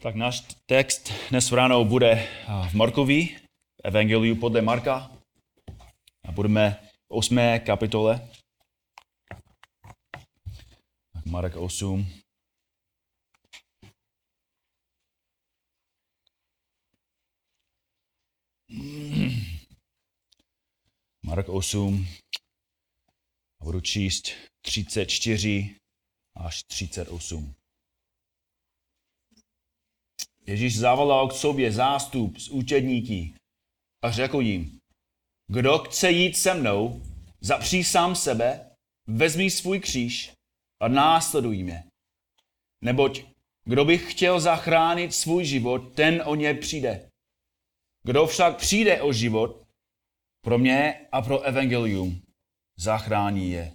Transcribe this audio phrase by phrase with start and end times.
[0.00, 3.36] Tak náš text dnes ráno bude v Markovi,
[3.84, 5.12] Evangeliu podle Marka.
[6.24, 6.80] A budeme
[7.12, 7.60] v 8.
[7.60, 8.16] kapitole.
[11.28, 12.00] Marek 8.
[21.28, 22.06] Marek 8.
[23.60, 24.32] A budu číst
[24.64, 25.76] 34
[26.36, 27.59] až 38.
[30.50, 33.34] Ježíš zavolal k sobě zástup z účedníky
[34.02, 34.78] a řekl jim,
[35.46, 37.02] kdo chce jít se mnou,
[37.40, 38.70] zapří sám sebe,
[39.06, 40.32] vezmi svůj kříž
[40.80, 41.84] a následuj mě.
[42.84, 43.24] Neboť
[43.64, 47.10] kdo by chtěl zachránit svůj život, ten o ně přijde.
[48.02, 49.62] Kdo však přijde o život,
[50.44, 52.22] pro mě a pro evangelium,
[52.76, 53.72] zachrání je.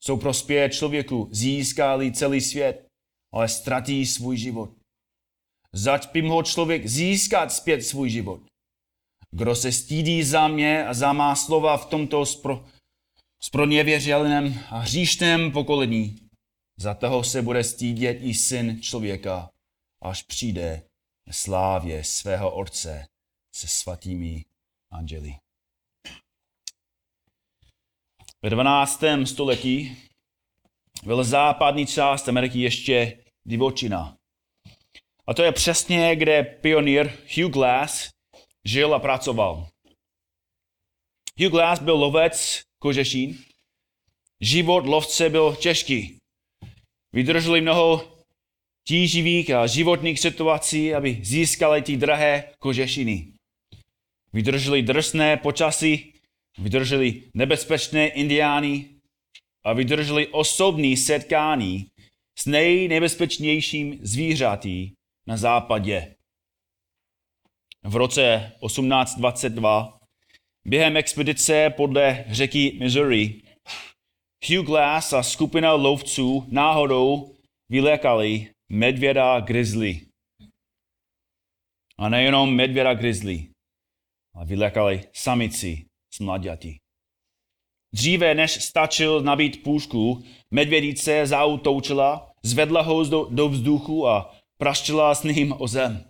[0.00, 2.86] Jsou prospěje člověku, získali celý svět,
[3.32, 4.75] ale ztratí svůj život.
[5.72, 8.40] Zať by mohl člověk získat zpět svůj život.
[9.30, 12.64] Kdo se stídí za mě a za má slova v tomto spro,
[13.40, 16.16] sproněvěřelném a hříšném pokolení,
[16.78, 19.50] za toho se bude stídět i syn člověka,
[20.02, 20.82] až přijde
[21.30, 23.06] slávě svého Otce
[23.54, 24.44] se svatými
[24.90, 25.34] anděli.
[28.42, 29.02] Ve 12.
[29.24, 29.96] století
[31.04, 34.16] byl západní část Ameriky ještě divočina.
[35.26, 38.08] A to je přesně, kde pionýr Hugh Glass
[38.64, 39.68] žil a pracoval.
[41.40, 43.38] Hugh Glass byl lovec kožešín.
[44.40, 46.16] Život lovce byl těžký.
[47.12, 48.16] Vydrželi mnoho
[48.88, 53.32] tíživých a životních situací, aby získali ty drahé kožešiny.
[54.32, 56.12] Vydrželi drsné počasí,
[56.58, 58.90] vydrželi nebezpečné indiány
[59.64, 61.86] a vydrželi osobní setkání
[62.38, 64.95] s nejnebezpečnějším zvířaty
[65.26, 66.14] na západě.
[67.84, 69.98] V roce 1822
[70.64, 73.42] během expedice podle řeky Missouri
[74.48, 77.36] Hugh Glass a skupina lovců náhodou
[77.68, 80.00] vylékali medvěda grizzly.
[81.98, 83.48] A nejenom medvěda grizzly,
[84.34, 86.76] ale vylékali samici s mladěti.
[87.94, 95.22] Dříve než stačil nabít půžku, medvědice zautoučila, zvedla ho do, do vzduchu a praštila s
[95.22, 96.04] ním o zem.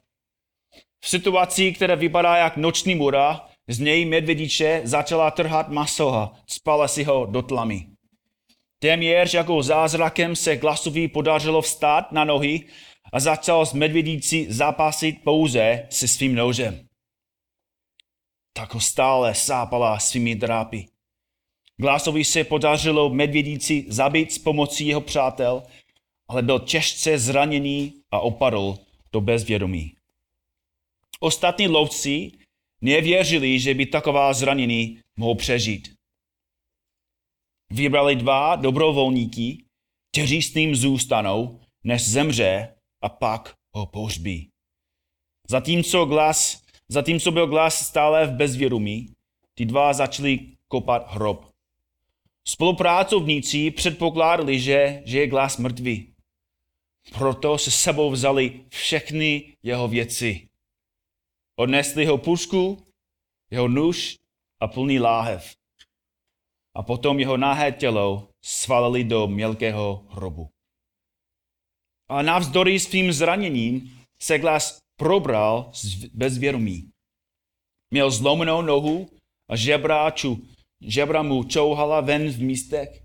[1.04, 6.88] V situaci, která vypadá jak noční mura, z něj medvědiče začala trhat maso a spala
[6.88, 7.86] si ho do tlamy.
[8.78, 12.64] Téměř jako zázrakem se Glasovi podařilo vstát na nohy
[13.12, 16.86] a začal s medvědící zápasit pouze se svým nožem.
[18.52, 20.86] Tak ho stále sápala svými drápy.
[21.76, 25.62] Glasovi se podařilo medvědíci zabít s pomocí jeho přátel,
[26.28, 28.78] ale byl těžce zraněný a opadl
[29.12, 29.97] do bezvědomí.
[31.20, 32.32] Ostatní lovci
[32.81, 35.94] nevěřili, že by taková zranění mohl přežít.
[37.70, 39.64] Vybrali dva dobrovolníky,
[40.12, 44.50] kteří s ním zůstanou, než zemře a pak ho pohřbí.
[45.48, 49.12] Zatímco, glas, zatímco byl glas stále v bezvědomí,
[49.54, 50.38] ty dva začali
[50.69, 51.47] kopat hrob.
[52.48, 56.16] Spolupracovníci předpokládali, že, že je glas mrtvý.
[57.12, 60.49] Proto se sebou vzali všechny jeho věci.
[61.59, 62.87] Odnesli jeho pušku,
[63.50, 64.17] jeho nůž
[64.61, 65.55] a plný láhev.
[66.75, 70.49] A potom jeho nahé tělo svalili do mělkého hrobu.
[72.09, 75.73] A navzdory svým zraněním se glas probral
[76.12, 76.91] bez vědomí.
[77.91, 79.09] Měl zlomenou nohu
[79.50, 80.47] a žebra, ču,
[80.81, 83.03] žebra mu čouhala ven v místech,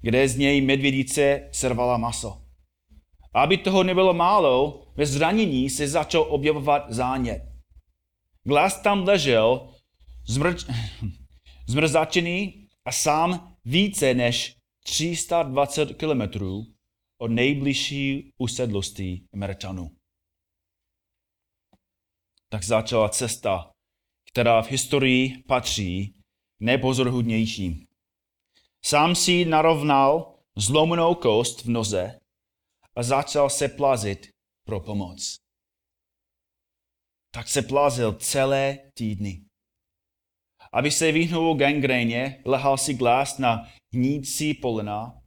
[0.00, 2.41] kde z něj medvědice servala maso.
[3.34, 7.42] Aby toho nebylo málo, ve zranění se začal objevovat zánět.
[8.44, 9.74] Glas tam ležel,
[10.26, 10.64] zmrč,
[11.68, 16.66] zmrzačený a sám více než 320 kilometrů
[17.18, 19.90] od nejbližší usedlosti Američanů.
[22.48, 23.70] Tak začala cesta,
[24.32, 26.14] která v historii patří k
[26.60, 27.86] nejpozorhudnějším.
[28.84, 32.20] Sám si narovnal zlomenou kost v noze
[32.96, 34.28] a začal se plazit
[34.66, 35.36] pro pomoc.
[37.34, 39.44] Tak se plazil celé týdny.
[40.72, 45.22] Aby se vyhnul gangréně, lehal si glás na hnící polena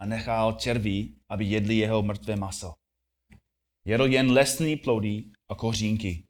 [0.00, 2.74] a nechal červí, aby jedli jeho mrtvé maso.
[3.86, 6.26] Jedl jen lesní plody a kořínky.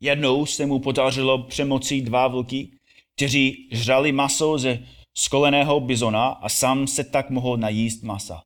[0.00, 2.78] Jednou se mu podařilo přemoci dva vlky,
[3.16, 4.78] kteří žrali maso ze
[5.18, 8.42] skoleného bizona a sám se tak mohl najíst masa.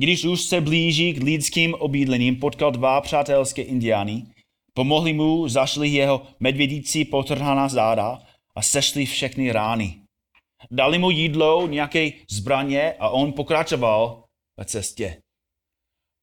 [0.00, 4.26] Když už se blíží k lidským obydlením, potkal dva přátelské indiány,
[4.74, 8.22] pomohli mu, zašli jeho medvědící potrhaná záda
[8.56, 10.00] a sešli všechny rány.
[10.70, 14.24] Dali mu jídlo, nějaké zbraně a on pokračoval
[14.58, 15.20] ve cestě.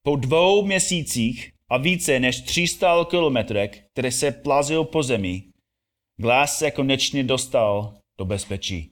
[0.04, 5.44] Po dvou měsících a více než 300 kilometrech, které se plazil po zemi,
[6.22, 8.90] Glass se konečně dostal do bezpečí.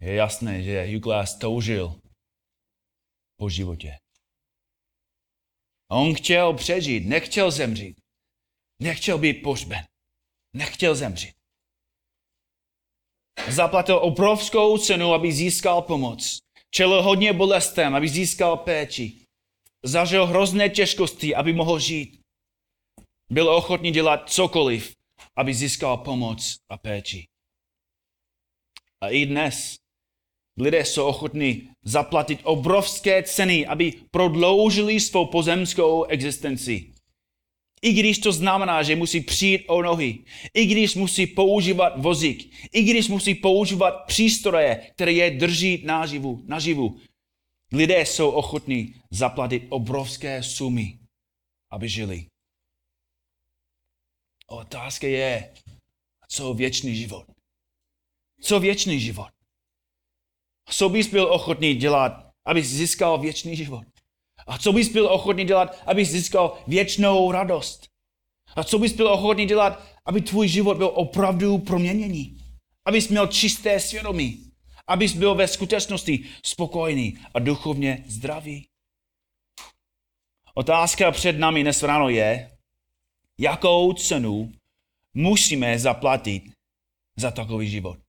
[0.00, 2.00] Je jasné, že Glass toužil
[3.36, 3.98] po životě.
[5.90, 7.96] On chtěl přežít, nechtěl zemřít.
[8.82, 9.84] Nechtěl být pohřben.
[10.56, 11.34] Nechtěl zemřít.
[13.48, 16.38] Zaplatil obrovskou cenu, aby získal pomoc.
[16.70, 19.24] Čelil hodně bolestem, aby získal péči.
[19.84, 22.20] Zažil hrozné těžkosti, aby mohl žít.
[23.30, 24.94] Byl ochotný dělat cokoliv,
[25.36, 27.26] aby získal pomoc a péči.
[29.00, 29.76] A i dnes
[30.58, 36.92] lidé jsou ochotní zaplatit obrovské ceny, aby prodloužili svou pozemskou existenci.
[37.82, 40.18] I když to znamená, že musí přijít o nohy,
[40.54, 47.00] i když musí používat vozík, i když musí používat přístroje, které je drží naživu, naživu.
[47.72, 50.98] Lidé jsou ochotní zaplatit obrovské sumy,
[51.70, 52.26] aby žili.
[54.46, 55.54] Otázka je,
[56.28, 57.26] co věčný život?
[58.40, 59.35] Co věčný život?
[60.68, 63.84] Co bys byl ochotný dělat, abys získal věčný život?
[64.46, 67.88] A co bys byl ochotný dělat, abys získal věčnou radost?
[68.56, 72.38] A co bys byl ochotný dělat, aby tvůj život byl opravdu proměněný?
[72.84, 74.52] Abys měl čisté svědomí?
[74.86, 78.68] Abys byl ve skutečnosti spokojený a duchovně zdravý?
[80.54, 82.50] Otázka před námi dnes ráno je,
[83.38, 84.52] jakou cenu
[85.14, 86.42] musíme zaplatit
[87.16, 88.05] za takový život.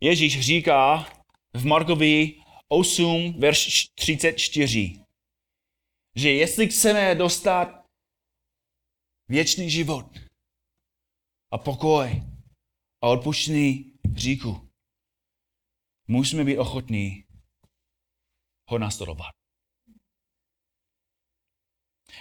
[0.00, 1.06] Ježíš říká
[1.54, 5.04] v Markovi 8, verš 34,
[6.16, 7.86] že jestli chceme dostat
[9.28, 10.06] věčný život
[11.52, 12.22] a pokoj
[13.02, 14.68] a odpuštěný říku,
[16.08, 17.24] musíme být ochotní
[18.70, 19.30] ho nastudovat.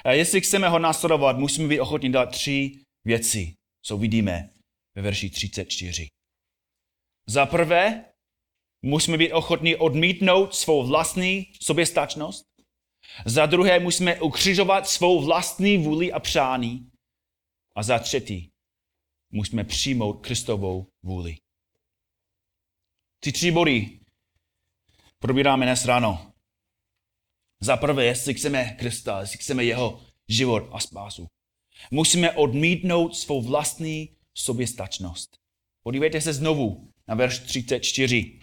[0.06, 3.54] A jestli chceme ho následovat, musíme být ochotní dát tři věci,
[3.86, 4.54] co vidíme
[4.96, 6.15] ve verši 34.
[7.28, 8.06] Za prvé,
[8.82, 12.46] musíme být ochotní odmítnout svou vlastní soběstačnost.
[13.26, 16.92] Za druhé, musíme ukřižovat svou vlastní vůli a přání.
[17.76, 18.52] A za třetí,
[19.32, 21.38] musíme přijmout Kristovou vůli.
[23.20, 24.00] Ty tři body
[25.20, 26.34] probíráme dnes ráno.
[27.62, 31.28] Za prvé, jestli chceme Krista, jestli chceme jeho život a spásu,
[31.92, 35.38] musíme odmítnout svou vlastní soběstačnost.
[35.84, 38.40] Podívejte se znovu na verš 34.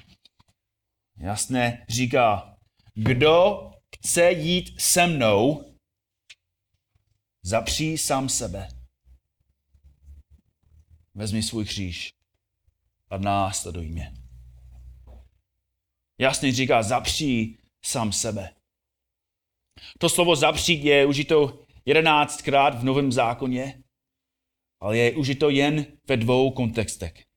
[1.16, 2.56] Jasně říká,
[2.94, 5.74] kdo chce jít se mnou,
[7.42, 8.68] zapří sám sebe.
[11.14, 12.14] Vezmi svůj kříž
[13.10, 14.14] a následuj mě.
[16.20, 18.54] Jasně říká, zapří sám sebe.
[19.98, 23.82] To slovo zapřít je užito jedenáctkrát v Novém zákoně,
[24.80, 27.31] ale je užito jen ve dvou kontextech.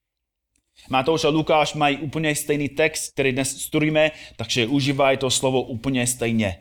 [0.90, 6.08] Matouš a Lukáš mají úplně stejný text, který dnes studujeme, takže užívají to slovo úplně
[6.08, 6.60] stejně.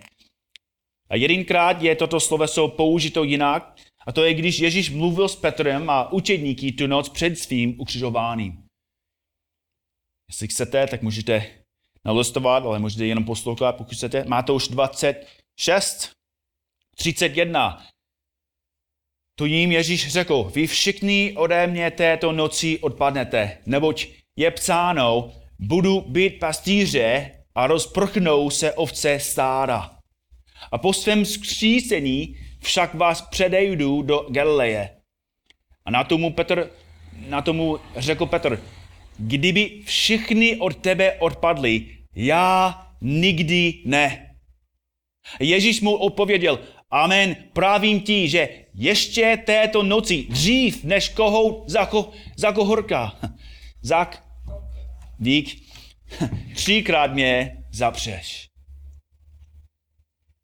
[1.11, 3.77] A jedinkrát je toto sloveso použito jinak,
[4.07, 8.65] a to je, když Ježíš mluvil s Petrem a učedníky tu noc před svým ukřižováním.
[10.31, 11.47] Jestli chcete, tak můžete
[12.05, 14.25] nalistovat, ale můžete jenom poslouchat, pokud chcete.
[14.25, 15.27] Matouš 20,
[15.61, 16.11] 6,
[16.97, 17.87] 31.
[19.37, 26.01] Tu jim Ježíš řekl, vy všichni ode mě této noci odpadnete, neboť je psáno, budu
[26.01, 29.99] být pastýře a rozprchnou se ovce stáda.
[30.73, 34.91] A po svém skřícení však vás předejdu do Galileje.
[35.85, 36.71] A na tomu, Petr,
[37.29, 38.63] na tomu řekl Petr,
[39.19, 44.37] kdyby všichni od tebe odpadli, já nikdy ne.
[45.41, 46.61] Ježíš mu odpověděl,
[46.91, 53.21] amen, právím ti, že ještě této noci, dřív než kohout za, ko, za kohorka,
[53.83, 54.29] zak,
[55.19, 55.71] dík,
[56.55, 58.51] třikrát mě zapřeš.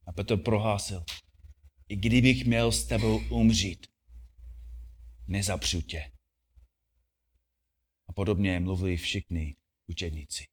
[0.06, 1.04] A Petr prohlásil,
[1.88, 3.86] i kdybych měl s tebou umřít,
[5.28, 6.12] nezapřu tě.
[8.08, 9.56] A podobně mluvili všichni
[9.86, 10.46] učedníci.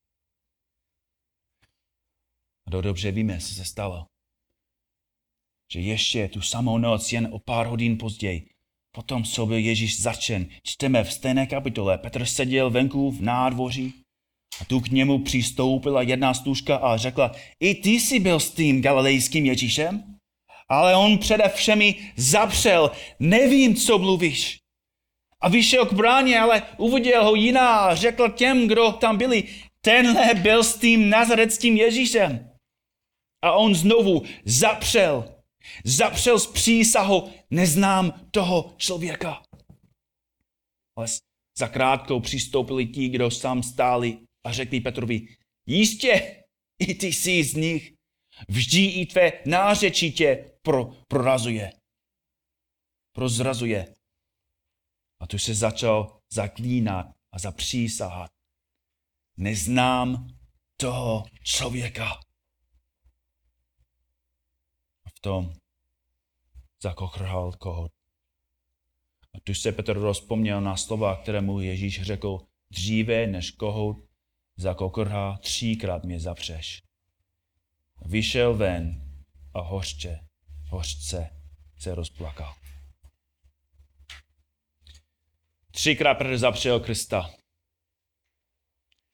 [2.67, 4.07] A to dobře víme, co se stalo
[5.73, 8.47] že ještě tu samou noc, jen o pár hodin později,
[8.97, 13.93] Potom, co byl Ježíš začen, čteme v stejné kapitole, Petr seděl venku v nádvoří
[14.61, 18.81] a tu k němu přistoupila jedna služka a řekla, i ty jsi byl s tím
[18.81, 20.15] galilejským Ježíšem?
[20.69, 24.57] Ale on přede všemi zapřel, nevím, co mluvíš.
[25.41, 29.43] A vyšel k bráně, ale uviděl ho jiná a řekl těm, kdo tam byli,
[29.81, 32.49] tenhle byl s tím nazareckým Ježíšem.
[33.43, 35.36] A on znovu zapřel,
[35.85, 39.43] zapřel z přísahu, neznám toho člověka.
[40.97, 41.07] Ale
[41.57, 45.27] za krátkou přistoupili ti, kdo sám stáli a řekli Petrovi,
[45.65, 46.43] jistě,
[46.79, 47.93] i ty jsi z nich.
[48.49, 51.73] Vždy i tvé nářečí tě pro, prorazuje.
[53.15, 53.95] Prozrazuje.
[55.19, 58.31] A tu se začal zaklínat a zapřísahat.
[59.37, 60.27] Neznám
[60.79, 62.26] toho člověka.
[65.17, 65.53] V tom
[66.81, 67.91] zakochrhal kohot.
[69.33, 72.37] A tu se Petr rozpomněl na slova, které mu Ježíš řekl,
[72.71, 73.97] dříve než kohout
[74.57, 76.81] zakokrhá, třikrát mě zapřeš.
[78.05, 79.11] Vyšel ven
[79.53, 80.19] a hořče,
[80.69, 81.29] hořce
[81.79, 82.53] se rozplakal.
[85.71, 87.29] Třikrát Petr zapřel Krista.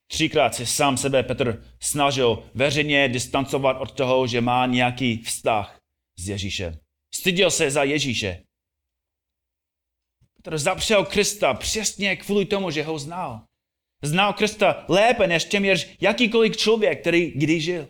[0.08, 5.83] Třikrát se sám sebe Petr snažil veřejně distancovat od toho, že má nějaký vztah
[6.18, 6.80] s Ježíšem.
[7.16, 8.44] Styděl se za Ježíše.
[10.36, 13.42] Petr zapřel Krista přesně kvůli tomu, že ho znal.
[14.04, 17.88] Znal Krista lépe než těměř jakýkoliv člověk, který kdy žil.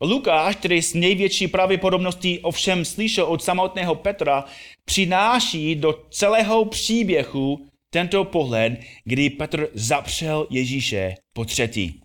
[0.00, 4.44] Lukáš, který s největší pravděpodobností ovšem slyšel od samotného Petra,
[4.84, 12.00] přináší do celého příběhu tento pohled, kdy Petr zapřel Ježíše po třetí.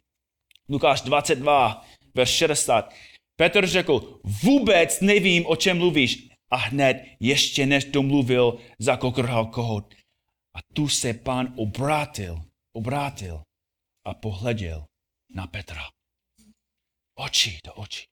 [0.70, 2.94] Lukáš 22, verš 60.
[3.36, 6.30] Petr řekl, vůbec nevím, o čem mluvíš.
[6.52, 9.94] A hned, ještě než domluvil, zakokrhal kohot.
[10.56, 12.44] A tu se pán obrátil,
[12.76, 13.44] obrátil
[14.06, 14.86] a pohleděl
[15.36, 15.84] na Petra
[17.16, 18.06] oči do očí.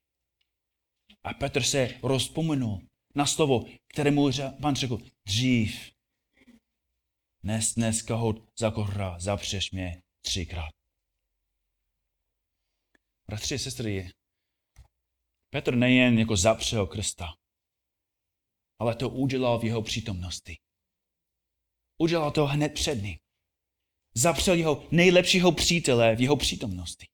[1.23, 2.81] A Petr se rozpomenul
[3.15, 4.29] na slovo, které mu
[4.61, 4.97] pan řekl,
[5.27, 5.91] dřív,
[7.43, 10.69] nes dnes kahot za kohra, zapřeš mě třikrát.
[13.27, 14.11] Bratři sestry,
[15.53, 17.27] Petr nejen jako zapřel Krista,
[18.79, 20.57] ale to udělal v jeho přítomnosti.
[21.97, 23.17] Udělal to hned před ním.
[24.13, 27.07] Zapřel jeho nejlepšího přítele v jeho přítomnosti.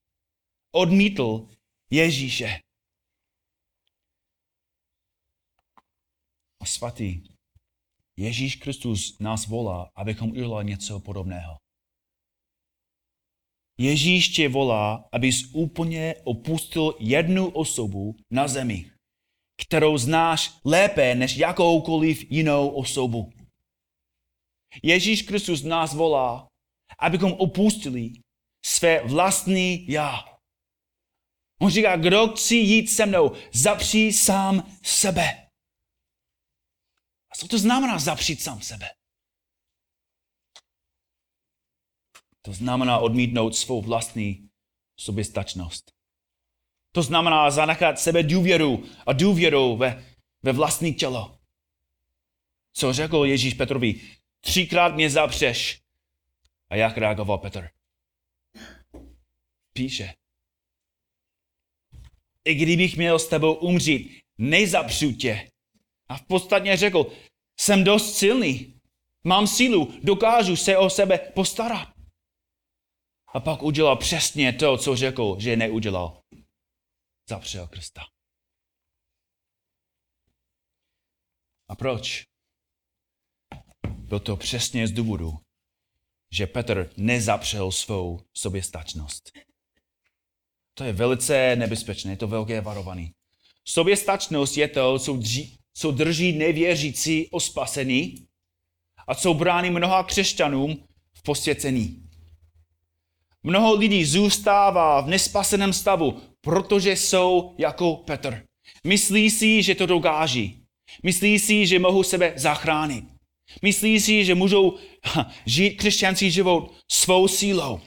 [0.72, 1.50] Odmítl
[1.90, 2.60] Ježíše.
[6.60, 7.24] A svatý,
[8.18, 11.58] Ježíš Kristus nás volá, abychom udělali něco podobného.
[13.78, 18.92] Ježíš tě volá, abys úplně opustil jednu osobu na zemi,
[19.62, 23.32] kterou znáš lépe než jakoukoliv jinou osobu.
[24.84, 26.48] Ježíš Kristus nás volá,
[27.00, 28.12] abychom opustili
[28.66, 30.38] své vlastní já
[31.62, 35.48] On říká, kdo chci jít se mnou, zapří sám sebe.
[37.32, 38.90] A co to znamená zapřít sám sebe?
[42.48, 44.50] To znamená odmítnout svou vlastní
[45.00, 45.92] soběstačnost.
[46.92, 50.06] To znamená zanechat sebe důvěru a důvěru ve,
[50.44, 51.38] ve vlastní tělo.
[52.74, 54.02] Co řekl Ježíš Petrovi?
[54.42, 55.82] Třikrát mě zapřeš.
[56.70, 57.70] A jak reagoval Petr?
[59.74, 60.14] Píše,
[62.46, 65.52] i kdybych měl s tebou umřít, nejzapřu tě.
[66.10, 67.12] A v podstatě řekl,
[67.60, 68.80] jsem dost silný,
[69.24, 71.97] mám sílu, dokážu se o sebe postarat.
[73.34, 76.22] A pak udělal přesně to, co řekl, že neudělal.
[77.30, 78.02] Zapřel Krista.
[81.70, 82.24] A proč?
[83.90, 85.34] Byl to přesně z důvodu,
[86.32, 89.32] že Petr nezapřel svou soběstačnost.
[90.74, 93.14] To je velice nebezpečné, je to velké varovaný.
[93.66, 98.28] Soběstačnost je to, co, dří, co drží nevěřící o spasení
[99.08, 102.07] a co brání mnoha křesťanům v posvěcení.
[103.48, 108.44] Mnoho lidí zůstává v nespaseném stavu, protože jsou jako Petr.
[108.84, 110.60] Myslí si, že to dokáží.
[111.04, 113.06] Myslí si, že mohou sebe zachránit.
[113.62, 114.78] Myslí si, že můžou
[115.46, 117.80] žít křesťanský život svou sílou.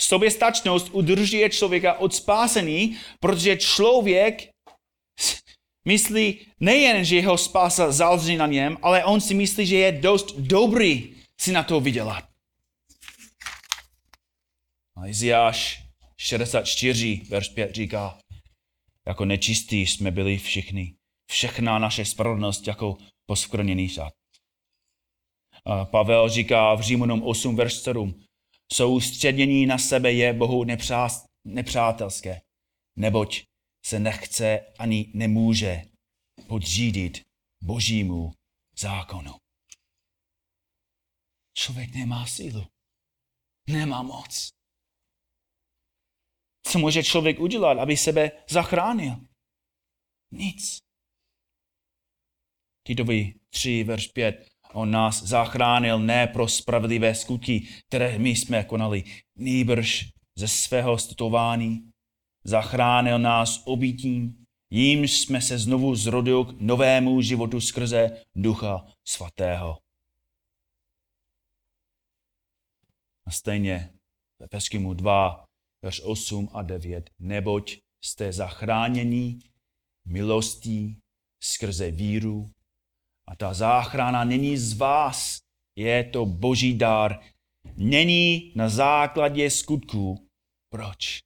[0.00, 4.50] Soběstačnost udržuje člověka od spásení, protože člověk
[5.88, 10.34] myslí nejen, že jeho spása záleží na něm, ale on si myslí, že je dost
[10.38, 12.33] dobrý si na to vydělat.
[15.06, 15.84] Iziáš
[16.20, 18.18] 64, verš 5 říká,
[19.06, 20.96] jako nečistí jsme byli všichni.
[21.30, 22.96] Všechna naše spravedlnost jako
[23.26, 24.12] poskvrněný šat.
[25.64, 28.24] A Pavel říká v Římanům 8, verš 7.
[28.72, 32.40] Soustředění na sebe je Bohu nepřá- nepřátelské,
[32.98, 33.42] neboť
[33.86, 35.82] se nechce ani nemůže
[36.46, 37.20] podřídit
[37.62, 38.32] božímu
[38.78, 39.34] zákonu.
[41.56, 42.66] Člověk nemá sílu.
[43.68, 44.53] Nemá moc.
[46.66, 49.16] Co může člověk udělat, aby sebe zachránil?
[50.32, 50.78] Nic.
[52.86, 54.48] Titovi 3, verš 5.
[54.72, 59.04] On nás zachránil ne pro spravedlivé skutky, které my jsme konali,
[59.36, 61.90] nýbrž ze svého stutování.
[62.44, 69.78] Zachránil nás obítím, jímž jsme se znovu zrodil k novému životu skrze Ducha Svatého.
[73.26, 73.94] A stejně
[74.38, 75.43] ve Efeskýmu 2,
[75.84, 77.10] verš 8 a 9.
[77.18, 79.38] Neboť jste zachráněni
[80.04, 81.00] milostí
[81.40, 82.50] skrze víru.
[83.26, 85.40] A ta záchrana není z vás,
[85.76, 87.20] je to boží dar.
[87.76, 90.28] Není na základě skutků.
[90.68, 91.20] Proč?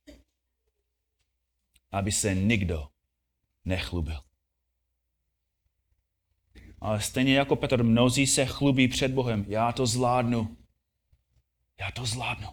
[1.90, 2.88] Aby se nikdo
[3.64, 4.20] nechlubil.
[6.80, 9.44] Ale stejně jako Petr, mnozí se chlubí před Bohem.
[9.48, 10.56] Já to zvládnu.
[11.80, 12.48] Já to zvládnu.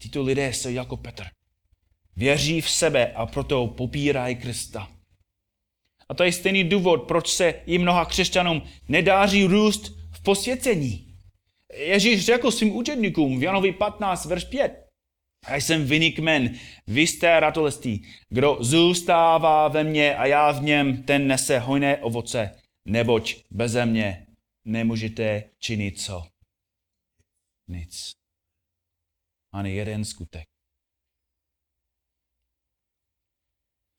[0.00, 1.24] A tyto lidé jsou jako Petr.
[2.16, 4.88] Věří v sebe a proto popírají Krista.
[6.08, 11.14] A to je stejný důvod, proč se i mnoha křesťanům nedáří růst v posvěcení.
[11.76, 14.86] Ježíš řekl svým učedníkům v Janovi 15, verš 5.
[15.48, 16.54] Já jsem vynik men,
[16.86, 18.06] vy jste ratolestí.
[18.28, 22.50] Kdo zůstává ve mně a já v něm, ten nese hojné ovoce,
[22.84, 24.26] neboť beze mě
[24.64, 26.22] nemůžete činit co?
[27.68, 28.19] Nic.
[29.52, 30.48] Ani jeden skutek.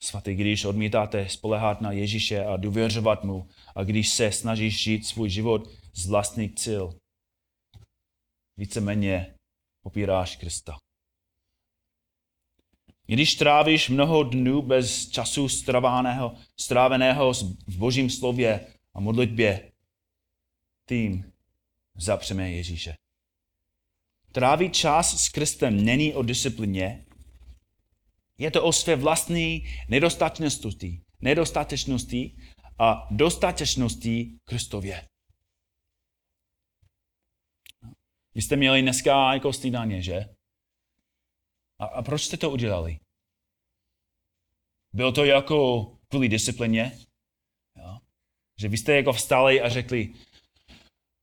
[0.03, 5.29] Svatý, když odmítáte spolehat na Ježíše a důvěřovat mu a když se snažíš žít svůj
[5.29, 6.99] život z vlastních cíl,
[8.57, 9.35] víceméně
[9.83, 10.77] popíráš Krista.
[13.05, 17.33] Když trávíš mnoho dnů bez času stráveného, stráveného
[17.67, 19.71] v božím slově a modlitbě,
[20.89, 21.33] tím
[21.95, 22.95] zapřeme Ježíše.
[24.31, 27.05] Trávit čas s Kristem není o disciplině,
[28.37, 32.35] je to o své vlastní nedostatečnosti, nedostatečnosti
[32.79, 35.07] a dostatečnosti Kristově.
[38.35, 40.25] Vy jste měli dneska jako snídaně, že?
[41.79, 42.99] A, a proč jste to udělali?
[44.93, 46.99] Bylo to jako kvůli disciplině?
[47.75, 47.97] Jo?
[48.59, 50.13] Že vy jste jako vstali a řekli,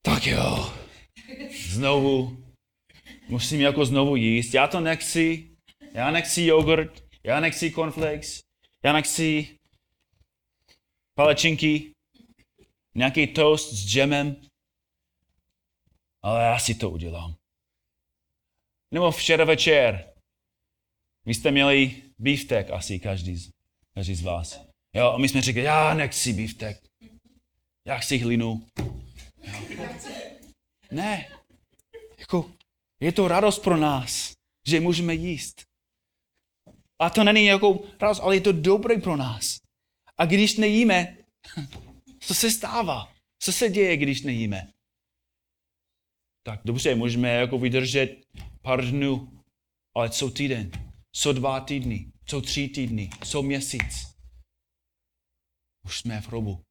[0.01, 0.73] tak jo,
[1.69, 2.48] znovu,
[3.29, 5.49] musím jako znovu jíst, já to nechci,
[5.93, 8.43] já nechci jogurt, já nechci cornflakes,
[8.83, 9.57] já nechci
[11.15, 11.91] palečinky,
[12.95, 14.35] nějaký toast s džemem,
[16.21, 17.35] ale já si to udělám.
[18.91, 20.13] Nebo včera večer,
[21.25, 23.51] vy jste měli beeftek asi každý z,
[23.93, 24.61] každý z vás.
[24.93, 26.83] Jo, a my jsme řekli, já nechci beeftek.
[27.85, 28.67] Já chci hlinu.
[29.43, 29.63] Jo.
[30.91, 31.29] Ne.
[32.19, 32.51] Jako,
[32.99, 34.33] je to radost pro nás,
[34.67, 35.63] že můžeme jíst.
[36.99, 39.57] A to není jako radost, ale je to dobré pro nás.
[40.17, 41.17] A když nejíme,
[42.19, 43.13] co se stává?
[43.39, 44.73] Co se děje, když nejíme?
[46.43, 48.25] Tak dobře, můžeme jako vydržet
[48.61, 49.43] pár dnů,
[49.95, 50.71] ale co týden,
[51.11, 54.15] co dva týdny, co tři týdny, co měsíc.
[55.85, 56.61] Už jsme v hrobu.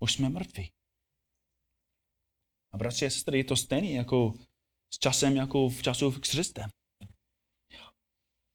[0.00, 0.70] Už jsme mrtví.
[2.72, 4.34] A bratři a sestry, je to stejné jako
[4.94, 6.70] s časem, jako v času s Kristem.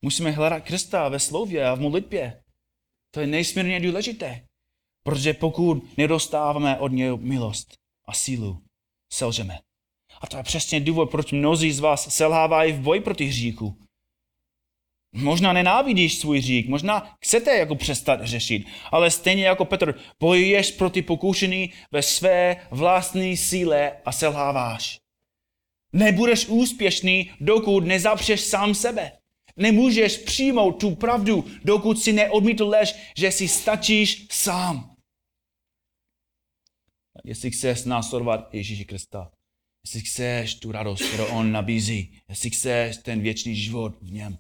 [0.02, 2.44] Musíme hledat Krista ve slově a v modlitbě.
[3.14, 4.46] To je nejsmírně důležité.
[5.04, 7.74] Protože pokud nedostáváme od něj milost
[8.08, 8.64] a sílu,
[9.14, 9.60] selžeme.
[10.22, 13.80] A to je přesně důvod, proč mnozí z vás selhávají v boji proti hříchu.
[15.16, 21.02] Možná nenávidíš svůj hřích, možná chcete jako přestat řešit, ale stejně jako Petr, bojuješ proti
[21.02, 25.00] pokušení ve své vlastní síle a selháváš.
[25.98, 29.12] Nebudeš úspěšný, dokud nezapřeš sám sebe.
[29.58, 34.96] Nemůžeš přijmout tu pravdu, dokud si neodmítl lež, že si stačíš sám.
[37.24, 39.32] Jestli chceš následovat Ježíši Krista,
[39.86, 44.38] jestli chceš tu radost, kterou on nabízí, jestli chceš ten věčný život v něm,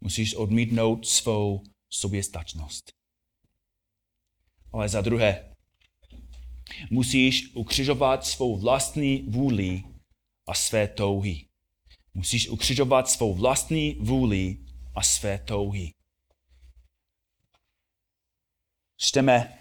[0.00, 1.62] musíš odmítnout svou
[1.92, 2.92] soběstačnost.
[4.72, 5.54] Ale za druhé,
[6.90, 9.82] musíš ukřižovat svou vlastní vůli
[10.50, 11.46] a své touhy.
[12.14, 14.58] Musíš ukřižovat svou vlastní vůli
[14.94, 15.92] a své touhy.
[18.96, 19.58] Čteme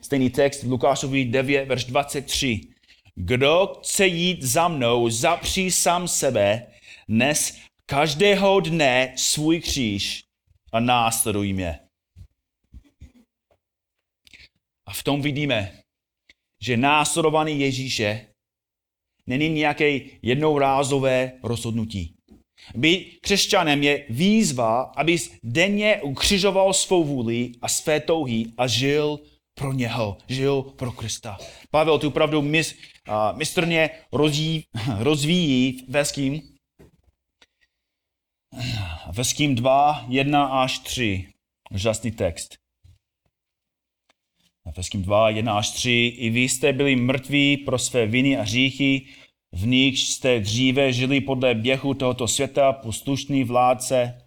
[0.00, 2.60] Stejný text v Lukášovi 9, verš 23.
[3.14, 6.66] Kdo chce jít za mnou, zapří sám sebe,
[7.08, 10.24] nes každého dne svůj kříž
[10.72, 11.80] a následuj mě.
[14.86, 15.82] A v tom vidíme,
[16.62, 18.29] že následovaný Ježíše
[19.26, 22.14] není nějaké jednorázové rozhodnutí.
[22.74, 29.18] Být křesťanem je výzva, abys denně ukřižoval svou vůli a své touhy a žil
[29.54, 31.38] pro něho, žil pro Krista.
[31.70, 32.74] Pavel tu pravdu mis,
[33.08, 33.90] uh, mistrně
[34.98, 36.42] rozvíjí ve ským.
[39.12, 41.28] Ve ským 2, 1 až 3.
[41.70, 42.54] Úžasný text.
[44.70, 45.90] Efeským 2, 1 až 3.
[46.18, 49.02] I vy jste byli mrtví pro své viny a hříchy,
[49.52, 54.18] v nich jste dříve žili podle běhu tohoto světa, poslušný vládce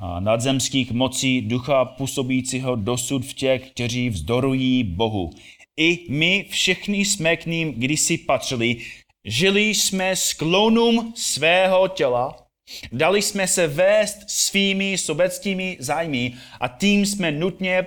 [0.00, 5.30] a nadzemských mocí ducha působícího dosud v těch, kteří vzdorují Bohu.
[5.76, 8.76] I my všichni jsme k ním kdysi patřili,
[9.24, 12.46] žili jsme sklonům svého těla,
[12.92, 17.86] dali jsme se vést svými sobeckými zájmy a tím jsme nutně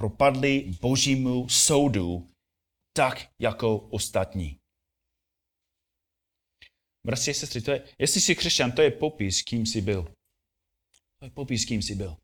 [0.00, 2.26] propadli božímu soudu,
[2.96, 4.56] tak jako ostatní.
[7.06, 10.02] Bratři a sestry, to je, jestli jsi křesťan, to je popis, kým jsi byl.
[11.18, 12.16] To je popis, kým jsi byl.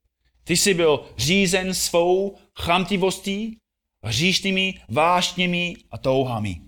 [0.45, 3.59] Ty jsi byl řízen svou chamtivostí,
[4.05, 6.61] hříšnými vášněmi a touhami.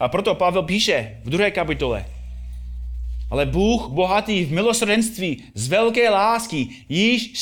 [0.00, 2.06] A proto Pavel píše v druhé kapitole,
[3.30, 7.40] ale Bůh bohatý v milosrdenství z velké lásky již,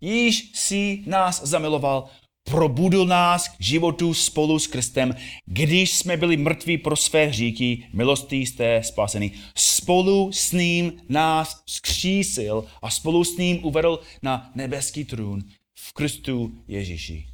[0.00, 2.08] již si nás zamiloval,
[2.44, 8.46] probudil nás k životu spolu s Kristem, když jsme byli mrtví pro své hříky, milostí
[8.46, 9.32] jste spaseni.
[9.56, 15.42] Spolu s ním nás skřísil a spolu s ním uvedl na nebeský trůn
[15.78, 17.26] v Kristu Ježíši.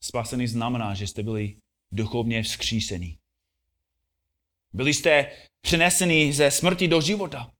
[0.00, 1.56] Spasený znamená, že jste byli
[1.92, 3.18] duchovně vzkřísení.
[4.72, 7.50] Byli jste přeneseni ze smrti do života.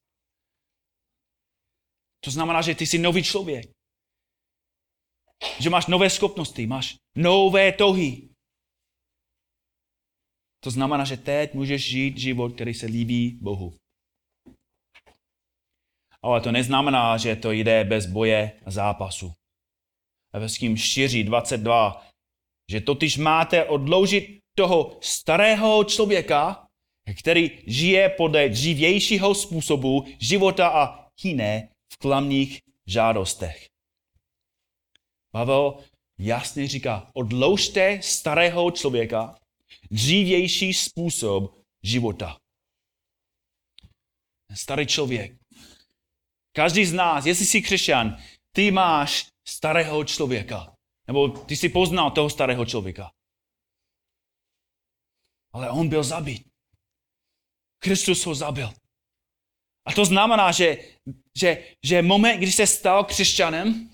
[2.24, 3.70] To znamená, že ty jsi nový člověk.
[5.60, 8.28] Že máš nové schopnosti, máš nové touhy.
[10.64, 13.74] To znamená, že teď můžeš žít život, který se líbí Bohu.
[16.22, 19.32] Ale to neznamená, že to jde bez boje a zápasu.
[20.34, 22.06] Efeským 4, 22,
[22.70, 26.66] že totiž máte odloužit toho starého člověka,
[27.18, 31.71] který žije podle dřívějšího způsobu života a jiné
[32.02, 33.68] klamných žádostech.
[35.30, 35.84] Pavel
[36.18, 39.38] jasně říká, odloužte starého člověka,
[39.90, 42.38] dřívější způsob života.
[44.54, 45.32] Starý člověk.
[46.52, 48.16] Každý z nás, jestli jsi křesťan,
[48.54, 50.76] ty máš starého člověka.
[51.06, 53.10] Nebo ty jsi poznal toho starého člověka.
[55.52, 56.42] Ale on byl zabit.
[57.78, 58.81] Kristus ho zabil.
[59.86, 60.78] A to znamená, že,
[61.38, 63.90] že, že moment, kdy se stal křesťanem,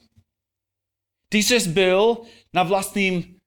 [1.32, 2.16] ty jsi byl
[2.54, 3.38] na vlastním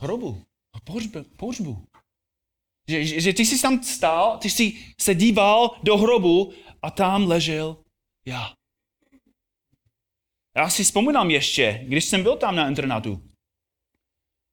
[0.00, 0.44] hrobu,
[0.84, 1.24] pohřbu.
[1.24, 1.84] pohřbu.
[2.90, 7.26] Že, že, že ty jsi tam stál, ty jsi se díval do hrobu a tam
[7.26, 7.84] ležel
[8.26, 8.54] já.
[10.56, 13.28] Já si vzpomínám ještě, když jsem byl tam na internátu.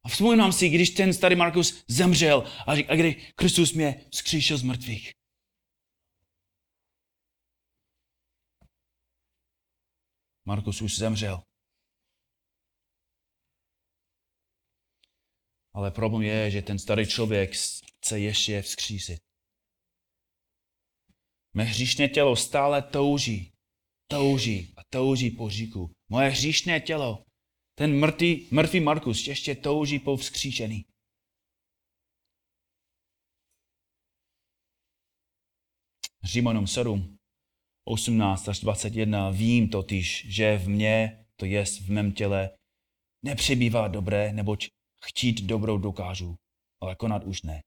[0.04, 4.62] A vzpomínám si, když ten starý Markus zemřel a, a kdy Kristus mě vzkříšil z
[4.62, 5.15] mrtvých.
[10.46, 11.42] Markus už zemřel.
[15.74, 17.50] Ale problém je, že ten starý člověk
[17.98, 19.18] chce ještě vzkřísit.
[21.54, 23.52] Mé hříšné tělo stále touží,
[24.10, 25.90] touží a touží po říku.
[26.08, 27.24] Moje hříšné tělo,
[27.74, 30.84] ten mrtvý, mrtvý Markus ještě touží po vzkříšení.
[36.24, 37.15] Římanům 7,
[37.88, 39.30] 18 až 21.
[39.30, 42.50] Vím totiž, že v mně, to jest v mém těle,
[43.24, 44.68] nepřibývá dobré, neboť
[45.04, 46.34] chtít dobrou dokážu,
[46.82, 47.60] ale konat už ne.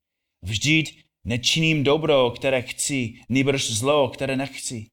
[0.46, 4.86] Vždyť nečiním dobro, které chci, nýbrž zlo, které nechci.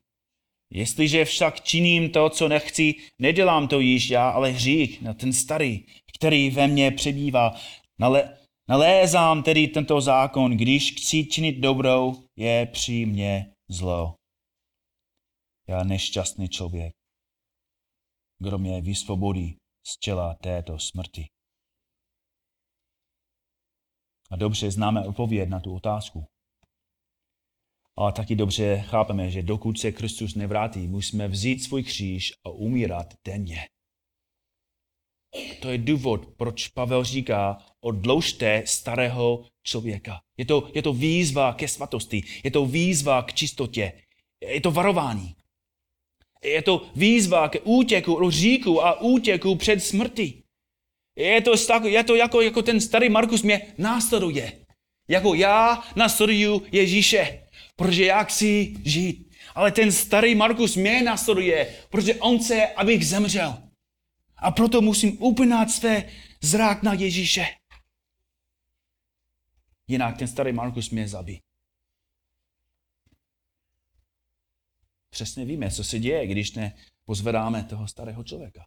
[0.72, 5.84] Jestliže však činím to, co nechci, nedělám to již já, ale hřích na ten starý,
[6.16, 7.54] který ve mně přebývá.
[7.98, 8.36] Nale,
[8.68, 14.15] nalézám tedy tento zákon, když chci činit dobrou, je při mně zlo.
[15.68, 16.94] Já nešťastný člověk,
[18.38, 21.26] kdo mě vysvobodí z těla této smrti.
[24.30, 26.24] A dobře známe odpověď na tu otázku.
[27.96, 33.14] Ale taky dobře chápeme, že dokud se Kristus nevrátí, musíme vzít svůj kříž a umírat
[33.24, 33.68] denně.
[35.62, 40.20] To je důvod, proč Pavel říká, odloužte starého člověka.
[40.36, 44.02] Je to, je to výzva ke svatosti, je to výzva k čistotě,
[44.40, 45.35] je to varování.
[46.44, 50.42] Je to výzva k útěku říku a útěku před smrti.
[51.16, 51.52] Je to,
[51.84, 54.52] je to jako, jako ten starý Markus mě následuje.
[55.08, 57.42] Jako já následuju Ježíše,
[57.76, 59.26] protože já chci žít.
[59.54, 63.62] Ale ten starý Markus mě následuje, protože on chce, abych zemřel.
[64.36, 66.08] A proto musím upínat své
[66.42, 67.46] zrák na Ježíše.
[69.88, 71.40] Jinak ten starý Markus mě zabí.
[75.16, 78.64] Přesně víme, co se děje, když nepozvedáme toho starého člověka.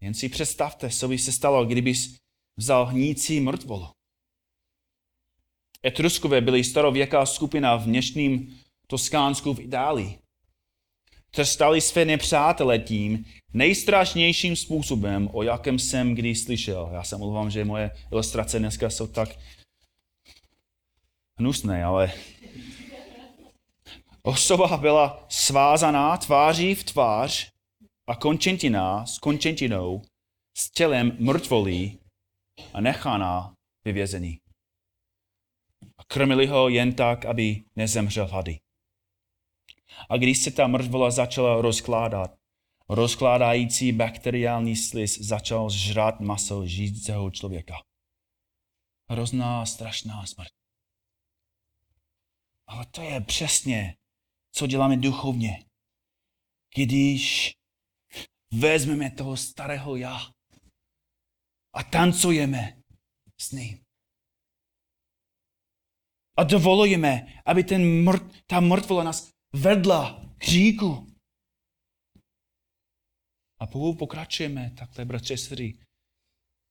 [0.00, 2.16] Jen si představte, co by se stalo, kdybys
[2.56, 3.88] vzal hnící mrtvolu.
[5.86, 10.18] Etruskové byli starověká skupina v dnešním Toskánsku v Itálii.
[11.30, 16.90] Trstali své nepřátele tím nejstrašnějším způsobem, o jakém jsem kdy slyšel.
[16.92, 19.28] Já se mluvám, že moje ilustrace dneska jsou tak
[21.38, 22.12] hnusné, ale
[24.22, 27.50] osoba byla svázaná tváří v tvář
[28.06, 30.02] a končentina s končentinou
[30.56, 31.98] s tělem mrtvolí
[32.74, 33.54] a nechána
[33.84, 34.40] vyvězený.
[35.98, 38.60] A krmili ho jen tak, aby nezemřel hlady.
[40.08, 42.30] A když se ta mrtvola začala rozkládat,
[42.88, 47.74] rozkládající bakteriální slis začal žrat maso žijícího člověka.
[49.10, 50.52] Hrozná, strašná smrt.
[52.66, 53.96] Ale to je přesně,
[54.52, 55.64] co děláme duchovně.
[56.74, 57.52] Když
[58.54, 60.18] vezmeme toho starého já
[61.74, 62.82] a tancujeme
[63.40, 63.84] s ním.
[66.38, 71.06] A dovolujeme, aby ten mrt, ta mrtvola nás vedla k říku.
[73.60, 75.78] A pokud pokračujeme takhle, bratře, sestry,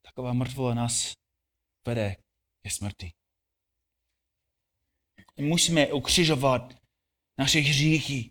[0.06, 1.14] taková mrtvola nás
[1.88, 2.16] vede
[2.64, 3.12] ke smrti.
[5.40, 6.79] Musíme ukřižovat
[7.40, 8.30] naše hříchy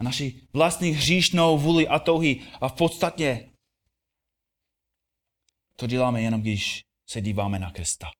[0.00, 3.50] a naši vlastní hříšnou vůli a touhy a v podstatě
[5.76, 8.10] to děláme jenom, když se díváme na Krista.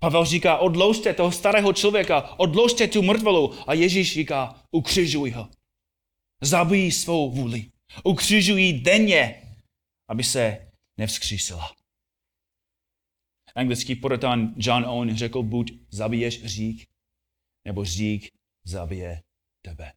[0.00, 3.68] Pavel říká, odloužte toho starého člověka, odloužte tu mrtvolu.
[3.68, 5.50] A Ježíš říká, ukřižuj ho.
[6.42, 7.70] Zabij svou vůli.
[8.04, 9.42] Ukřižuj denně,
[10.08, 11.72] aby se nevzkřísila.
[13.54, 16.84] Anglický puritán John Owen řekl, buď zabiješ řík,
[17.64, 18.35] nebo řík
[18.66, 19.22] zabije
[19.64, 19.92] tebe.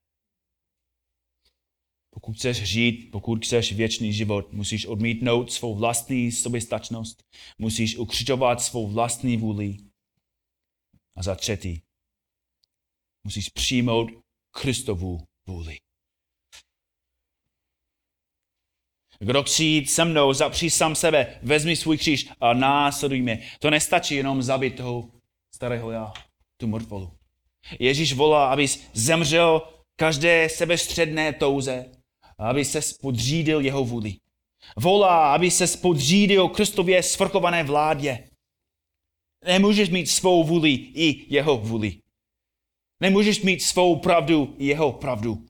[2.14, 7.24] Pokud chceš žít, pokud chceš věčný život, musíš odmítnout svou vlastní soběstačnost,
[7.58, 9.78] musíš ukřižovat svou vlastní vůli.
[11.16, 11.82] A za třetí,
[13.24, 14.10] musíš přijmout
[14.52, 15.78] Kristovu vůli.
[19.20, 23.50] Kdo chce jít se mnou, zapří sám sebe, vezmi svůj kříž a následuj mě.
[23.60, 25.12] To nestačí jenom zabít toho
[25.56, 26.14] starého já,
[26.58, 27.19] tu mrtvolu.
[27.80, 29.62] Ježíš volá, abys zemřel
[29.96, 31.92] každé sebestředné touze,
[32.38, 34.16] aby se podřídil jeho vůli.
[34.78, 38.30] Volá, aby se podřídil Kristově svrchované vládě.
[39.46, 42.02] Nemůžeš mít svou vůli i jeho vůli.
[43.00, 45.46] Nemůžeš mít svou pravdu i jeho pravdu.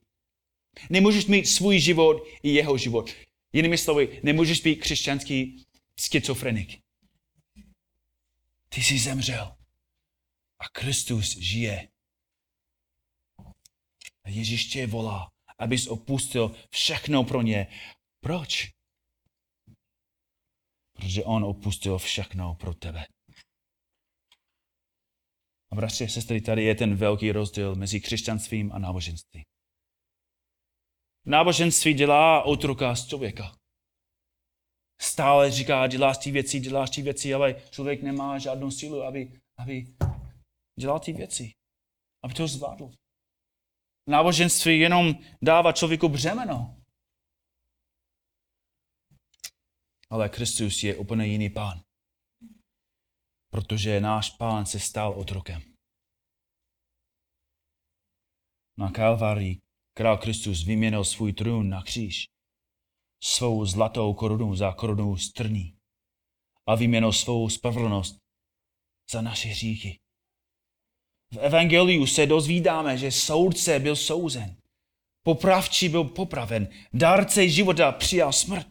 [0.90, 3.10] Nemůžeš mít svůj život i jeho život.
[3.52, 5.64] Jinými slovy, nemůžeš být křesťanský
[6.00, 6.78] schizofrenik.
[8.68, 9.56] Ty jsi zemřel
[10.58, 11.88] a Kristus žije.
[14.30, 17.66] Ježíš tě volá, abys opustil všechno pro ně.
[18.20, 18.68] Proč?
[20.92, 23.06] Protože on opustil všechno pro tebe.
[25.72, 29.44] A bratři a sestry, tady je ten velký rozdíl mezi křesťanstvím a náboženstvím.
[31.26, 33.56] Náboženství dělá otroka z člověka.
[35.00, 39.94] Stále říká, děláš ty věci, děláš ty věci, ale člověk nemá žádnou sílu, aby, aby
[40.80, 41.52] dělal ty věci.
[42.24, 42.90] Aby to zvládl.
[44.06, 46.76] Náboženství jenom dává člověku břemeno.
[50.10, 51.80] Ale Kristus je úplně jiný pán.
[53.50, 55.62] Protože náš pán se stal otrokem.
[58.78, 59.60] Na Kalvárii
[59.96, 62.24] král Kristus vyměnil svůj trůn na kříž,
[63.22, 65.78] svou zlatou korunu za korunu strní
[66.66, 68.18] a vyměnil svou spravedlnost
[69.10, 70.00] za naše hříchy.
[71.32, 74.56] V Evangeliu se dozvídáme, že soudce byl souzen,
[75.22, 78.66] popravčí byl popraven, dárce života přijal smrt.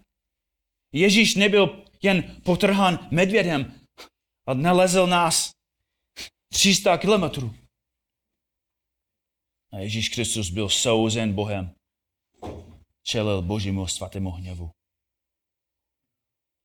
[0.94, 3.82] Ježíš nebyl jen potrhán medvědem
[4.48, 5.52] a nalezl nás
[6.54, 7.56] 300 kilometrů.
[9.72, 11.76] A Ježíš Kristus byl souzen Bohem.
[13.04, 14.72] Čelil božímu svatému hněvu.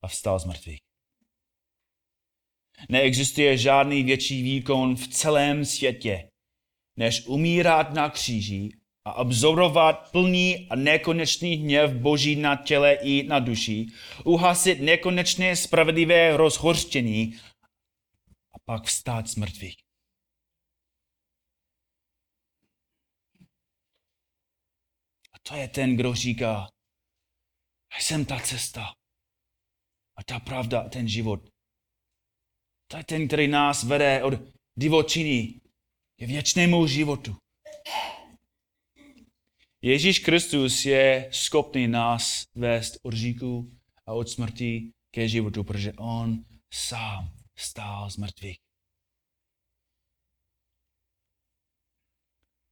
[0.02, 0.83] A vstal z mrtvých.
[2.88, 6.28] Neexistuje žádný větší výkon v celém světě,
[6.96, 8.68] než umírat na kříži
[9.04, 13.86] a absorbovat plný a nekonečný hněv Boží na těle i na duši,
[14.24, 17.40] uhasit nekonečné spravedlivé rozhořčení
[18.54, 19.76] a pak vstát z mrtvých.
[25.32, 26.68] A to je ten, kdo říká,
[27.98, 28.84] jsem ta cesta
[30.16, 31.53] a ta pravda a ten život.
[32.86, 34.34] To je ten, který nás vede od
[34.76, 35.60] divočiny
[36.16, 37.36] k věčnému životu.
[39.82, 43.72] Ježíš Kristus je schopný nás vést od říku
[44.06, 48.58] a od smrti ke životu, protože on sám stál z mrtvých.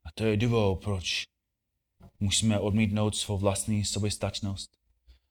[0.04, 1.24] A to je důvod, proč
[2.20, 4.76] musíme odmítnout svou vlastní soběstačnost.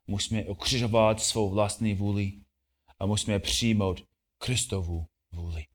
[0.08, 2.34] Musíme okřižovat svou vlastní vůli
[3.00, 4.11] a musíme přijmout
[4.43, 5.65] Kristovu vůli.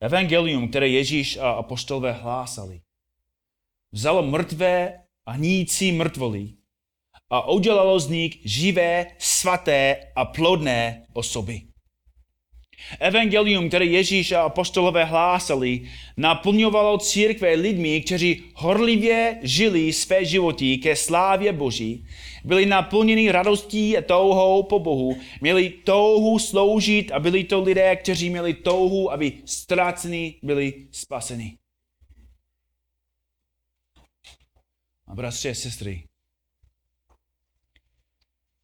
[0.00, 2.80] Evangelium, které Ježíš a apostolové hlásali,
[3.92, 6.54] vzalo mrtvé a nící mrtvoly
[7.30, 11.67] a udělalo z nich živé, svaté a plodné osoby.
[13.00, 15.80] Evangelium, které Ježíš a apostolové hlásali,
[16.16, 22.06] naplňovalo církve lidmi, kteří horlivě žili své životy ke slávě Boží,
[22.44, 28.30] byli naplněni radostí a touhou po Bohu, měli touhu sloužit a byli to lidé, kteří
[28.30, 31.58] měli touhu, aby ztraceni byli spaseni.
[35.06, 36.04] A bratři a sestry,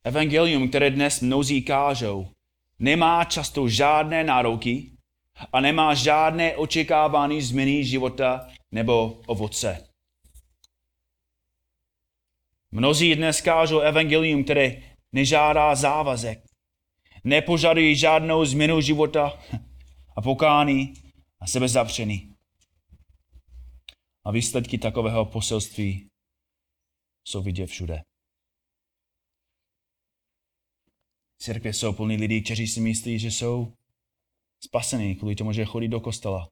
[0.05, 2.34] evangelium, které dnes mnozí kážou,
[2.79, 4.91] nemá často žádné nároky
[5.53, 9.89] a nemá žádné očekávání změny života nebo ovoce.
[12.71, 14.83] Mnozí dnes kážou evangelium, které
[15.13, 16.45] nežádá závazek,
[17.25, 19.39] nepožadují žádnou změnu života
[20.17, 20.95] a pokání
[21.41, 22.35] a sebezapření.
[24.25, 26.09] A výsledky takového poselství
[27.25, 28.03] jsou vidět všude.
[31.45, 33.73] Církve jsou plný lidí, kteří si myslí, že jsou
[34.65, 36.49] spasení kvůli tomu, že chodí do kostela.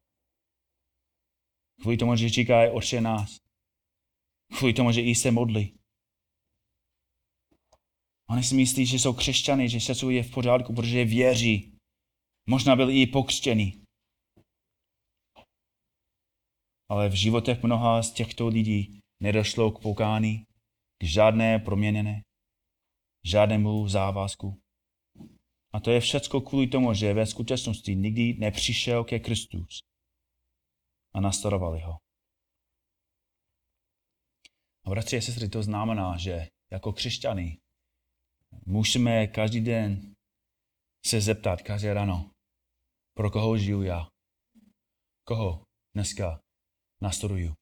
[1.81, 3.37] Kvůli tomu, že říkají oče nás.
[4.59, 5.78] Kvůli tomu, že i se modlí.
[8.31, 11.76] Oni si myslí, že jsou křesťany, že se je v pořádku, protože věří.
[12.48, 13.83] Možná byli i pokřtěni.
[16.90, 20.44] Ale v životech mnoha z těchto lidí nedošlo k pokání,
[20.98, 22.22] k žádné proměněné,
[23.24, 24.62] žádnému závazku.
[25.72, 29.80] A to je všecko kvůli tomu, že ve skutečnosti nikdy nepřišel ke Kristus
[31.14, 31.98] a nastarovali ho.
[34.85, 37.58] A bratři a sestry, to znamená, že jako křesťany
[38.66, 40.14] musíme každý den
[41.06, 42.30] se zeptat, každý ráno,
[43.16, 44.08] pro koho žiju já,
[45.24, 46.40] koho dneska
[47.02, 47.54] nastuduju.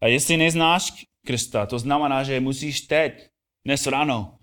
[0.00, 3.28] A jestli neznáš Krista, to znamená, že musíš teď,
[3.66, 4.35] dnes ráno,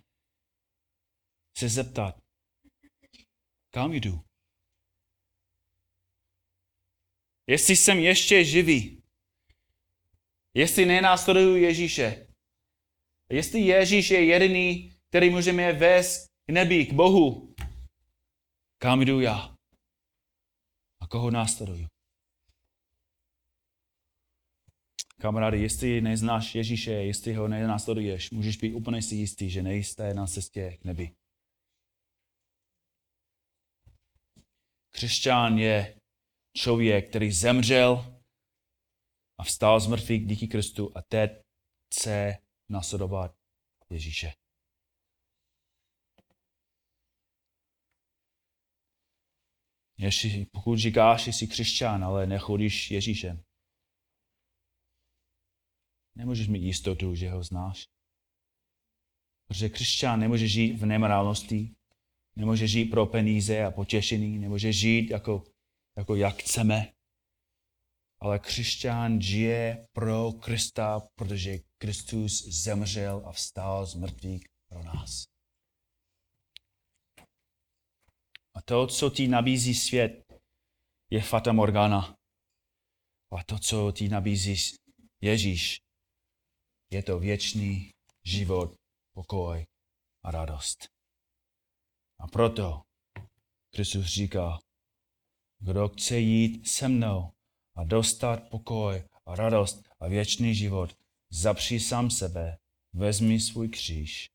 [1.58, 2.24] se zeptat,
[3.70, 4.22] kam jdu?
[7.48, 9.04] Jestli jsem ještě živý,
[10.54, 12.28] jestli nenásleduju Ježíše,
[13.30, 17.56] jestli Ježíš je jediný, který může mě vést k nebi, k Bohu,
[18.78, 19.56] kam jdu já?
[21.00, 21.88] A koho následuju?
[25.20, 30.28] Kamarády, jestli neznáš Ježíše, jestli ho nenásleduješ, můžeš být úplně si jistý, že nejste na
[30.28, 31.16] cestě k nebi.
[34.96, 36.00] Křesťan je
[36.58, 38.20] člověk, který zemřel
[39.40, 41.32] a vstal z mrtvých díky Kristu a teď
[41.94, 42.38] chce
[42.72, 43.36] nasledovat
[43.90, 44.34] Ježíše.
[49.98, 53.44] Ještě, pokud říkáš, že jsi křesťan, ale nechodíš Ježíšem,
[56.16, 57.86] nemůžeš mít jistotu, že ho znáš.
[59.48, 61.76] Protože křesťan nemůže žít v nemorálnosti,
[62.36, 65.44] Nemůže žít pro peníze a potěšení, nemůže žít jako,
[65.98, 66.94] jako jak chceme.
[68.22, 75.24] Ale křesťan žije pro Krista, protože Kristus zemřel a vstal z mrtvých pro nás.
[78.56, 80.34] A to, co ti nabízí svět,
[81.12, 82.16] je fata morgana.
[83.32, 84.56] A to, co ti nabízí
[85.22, 85.82] Ježíš,
[86.92, 87.92] je to věčný
[88.26, 88.74] život,
[89.16, 89.66] pokoj
[90.26, 90.88] a radost.
[92.20, 92.82] A proto
[93.72, 94.60] Kristus říká,
[95.60, 97.32] kdo chce jít se mnou
[97.76, 100.98] a dostat pokoj a radost a věčný život,
[101.30, 102.58] zapří sám sebe,
[102.94, 104.32] vezmi svůj kříž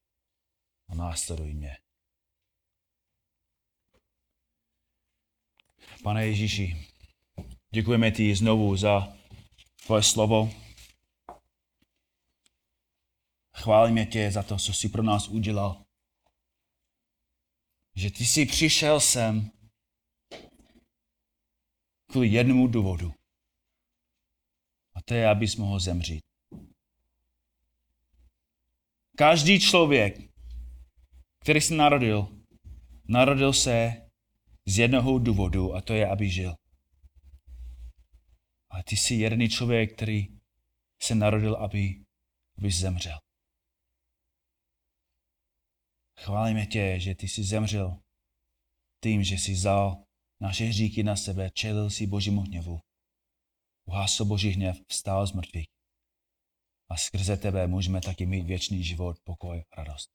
[0.89, 1.79] a následuj mě.
[6.03, 6.87] Pane Ježíši,
[7.71, 9.17] děkujeme ti znovu za
[9.87, 10.51] tvoje slovo.
[13.57, 15.88] Chválíme tě za to, co jsi pro nás udělal.
[17.99, 19.51] Že ty jsi přišel sem
[22.11, 23.13] kvůli jednomu důvodu.
[24.95, 26.23] A to je, abys mohl zemřít.
[29.17, 30.31] Každý člověk,
[31.41, 32.29] který se narodil,
[33.09, 34.09] narodil se
[34.67, 36.55] z jednoho důvodu a to je, aby žil.
[38.71, 40.27] Ale ty jsi jediný člověk, který
[41.03, 42.05] se narodil, aby,
[42.59, 43.19] aby zemřel.
[46.19, 48.03] Chválíme tě, že ty jsi zemřel
[49.03, 50.05] tím, že jsi vzal
[50.41, 52.81] naše hříky na sebe, čelil si božímu hněvu.
[53.89, 55.69] Uhásil boží hněv, vstál z mrtvých.
[56.91, 60.11] A skrze tebe můžeme taky mít věčný život, pokoj, radost.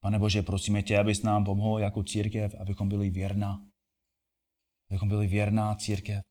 [0.00, 3.70] Pane Bože, prosíme tě, abys nám pomohl jako církev, abychom byli věrná.
[4.90, 6.24] Abychom byli věrná církev.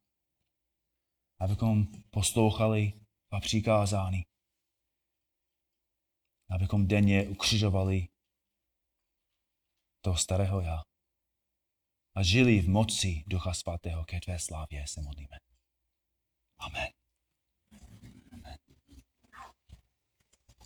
[1.39, 2.93] Abychom poslouchali
[3.31, 4.23] a přikázání.
[6.49, 8.07] Abychom denně ukřižovali
[10.01, 10.81] toho starého já.
[12.15, 15.37] A žili v moci Ducha Svatého ke tvé slávě se modlíme.
[16.57, 17.04] Amen.